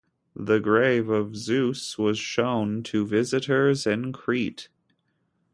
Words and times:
The 0.35 0.57
grave 0.57 1.09
of 1.09 1.35
Zeus 1.35 1.95
was 1.99 2.17
shown 2.17 2.81
to 2.85 3.05
visitors 3.05 3.85
in 3.85 4.11
Crete. 4.11 4.67